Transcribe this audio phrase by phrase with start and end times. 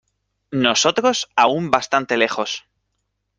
[0.51, 2.65] nosotros, aún bastante lejos